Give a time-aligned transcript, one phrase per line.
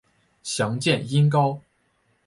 [0.41, 1.61] 详见音高。